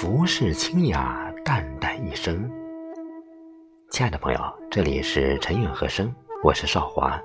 [0.00, 2.48] 浮世清雅，淡淡一生。
[3.90, 4.40] 亲爱的朋友，
[4.70, 7.20] 这里是陈韵和声，我是少华。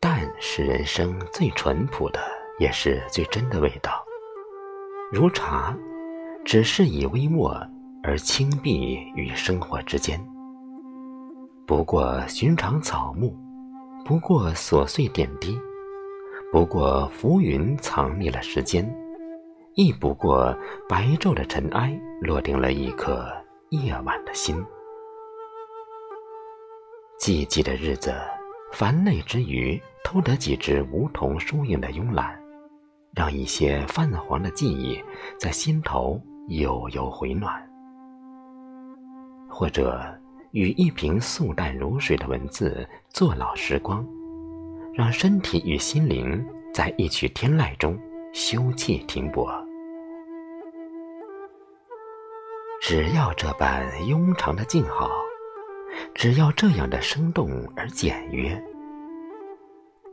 [0.00, 2.18] 淡是人生最淳朴的，
[2.58, 4.04] 也是最真的味道。
[5.12, 5.72] 如茶，
[6.44, 7.56] 只是以微末
[8.02, 10.20] 而轻碧于生活之间。
[11.68, 13.32] 不过寻常草木，
[14.04, 15.56] 不过琐碎点滴，
[16.50, 18.92] 不过浮云藏匿了时间。
[19.74, 20.54] 亦不过
[20.88, 23.26] 白昼的尘埃，落定了一颗
[23.70, 24.62] 夜晚的心。
[27.18, 28.14] 寂寂的日子，
[28.72, 32.38] 烦累之余，偷得几只梧桐疏影的慵懒，
[33.14, 35.02] 让一些泛黄的记忆
[35.38, 37.66] 在心头悠悠回暖。
[39.48, 40.02] 或者
[40.50, 44.06] 与一瓶素淡如水的文字坐老时光，
[44.92, 47.98] 让身体与心灵在一曲天籁中
[48.32, 49.61] 休憩停泊。
[52.84, 55.08] 只要这般庸长的静好，
[56.16, 58.60] 只要这样的生动而简约，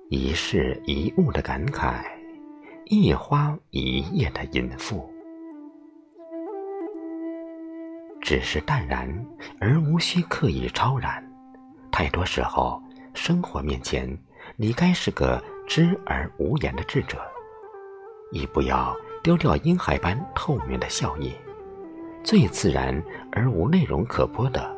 [0.09, 2.03] 一事一物的感慨，
[2.85, 5.11] 一花一叶的吟赋，
[8.21, 9.09] 只是淡然
[9.59, 11.27] 而无需刻意超然。
[11.91, 12.79] 太多时候，
[13.15, 14.15] 生活面前，
[14.57, 17.17] 你该是个知而无言的智者，
[18.31, 21.33] 亦不要丢掉婴孩般透明的笑意。
[22.23, 24.75] 最自然而无内容可播的，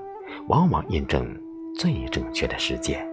[0.47, 1.37] 往往印证
[1.75, 3.05] 最正确的世界。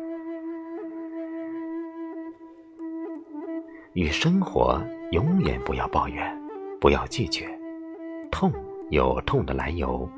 [3.95, 6.41] 与生活永远不要抱怨，
[6.81, 7.48] 不要拒绝。
[8.31, 8.53] 痛
[8.91, 10.09] 有痛的来由，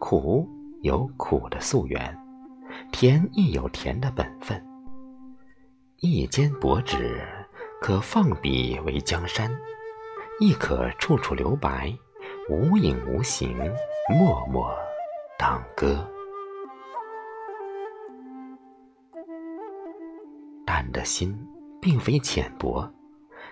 [0.00, 0.48] 苦
[0.80, 2.18] 有苦的溯源，
[2.90, 4.60] 甜亦有甜的本分。
[6.00, 7.20] 一笺薄纸，
[7.80, 9.50] 可放笔为江山，
[10.40, 11.96] 亦可处处留白。
[12.48, 13.56] 无影无形，
[14.08, 14.74] 默默
[15.38, 16.04] 当歌。
[20.66, 21.38] 淡的心
[21.80, 22.90] 并非浅薄，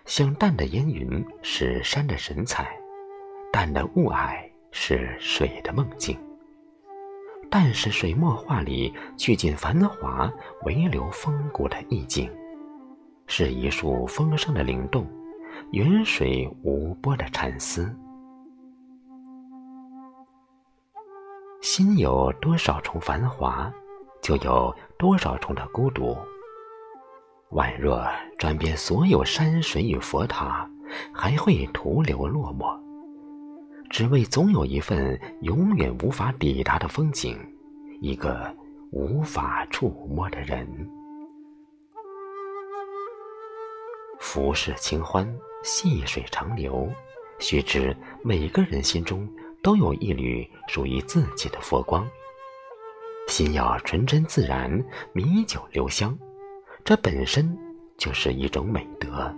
[0.06, 2.76] 像淡的烟云是山的神采，
[3.52, 4.42] 淡的雾霭
[4.72, 6.18] 是水的梦境。
[7.48, 10.30] 淡是水墨画里去尽繁华，
[10.64, 12.28] 唯留风骨的意境，
[13.26, 15.06] 是一束风声的灵动，
[15.70, 17.96] 云水无波的禅思。
[21.60, 23.70] 心有多少重繁华，
[24.22, 26.16] 就有多少重的孤独。
[27.50, 28.02] 宛若
[28.38, 30.68] 转遍所有山水与佛塔，
[31.12, 32.80] 还会徒留落寞，
[33.90, 37.38] 只为总有一份永远无法抵达的风景，
[38.00, 38.50] 一个
[38.90, 40.66] 无法触摸的人。
[44.18, 45.30] 浮世清欢，
[45.62, 46.88] 细水长流，
[47.38, 49.28] 须知每个人心中。
[49.62, 52.06] 都有一缕属于自己的佛光，
[53.28, 54.70] 心要纯真自然，
[55.12, 56.18] 米酒留香，
[56.84, 57.56] 这本身
[57.98, 59.34] 就是一种美德。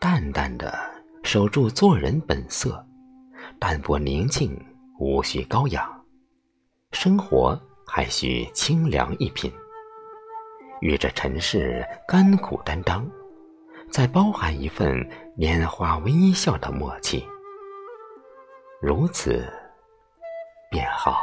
[0.00, 0.76] 淡淡的
[1.22, 2.84] 守住做人本色，
[3.58, 4.54] 淡泊宁静，
[4.98, 5.90] 无需高雅，
[6.92, 9.50] 生活还需清凉一品。
[10.80, 13.08] 与这尘世甘苦担当，
[13.90, 15.08] 再包含一份
[15.38, 17.26] 拈花微笑的默契。
[18.80, 19.50] 如此，
[20.70, 21.16] 便好。